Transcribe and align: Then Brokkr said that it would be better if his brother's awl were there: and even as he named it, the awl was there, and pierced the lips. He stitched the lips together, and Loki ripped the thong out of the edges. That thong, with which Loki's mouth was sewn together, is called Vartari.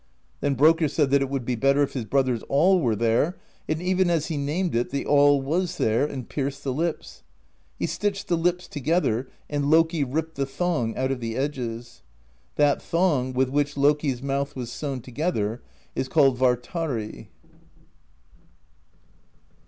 Then 0.39 0.55
Brokkr 0.55 0.89
said 0.89 1.11
that 1.11 1.21
it 1.21 1.29
would 1.29 1.45
be 1.45 1.53
better 1.53 1.83
if 1.83 1.93
his 1.93 2.05
brother's 2.05 2.41
awl 2.49 2.79
were 2.81 2.95
there: 2.95 3.37
and 3.69 3.79
even 3.79 4.09
as 4.09 4.29
he 4.29 4.35
named 4.35 4.73
it, 4.73 4.89
the 4.89 5.05
awl 5.05 5.39
was 5.39 5.77
there, 5.77 6.07
and 6.07 6.27
pierced 6.27 6.63
the 6.63 6.73
lips. 6.73 7.21
He 7.77 7.85
stitched 7.85 8.27
the 8.27 8.35
lips 8.35 8.67
together, 8.67 9.29
and 9.47 9.69
Loki 9.69 10.03
ripped 10.03 10.37
the 10.37 10.47
thong 10.47 10.95
out 10.97 11.11
of 11.11 11.19
the 11.19 11.35
edges. 11.35 12.01
That 12.55 12.81
thong, 12.81 13.31
with 13.31 13.49
which 13.49 13.77
Loki's 13.77 14.23
mouth 14.23 14.55
was 14.55 14.71
sewn 14.71 15.01
together, 15.01 15.61
is 15.93 16.07
called 16.07 16.35
Vartari. 16.35 17.27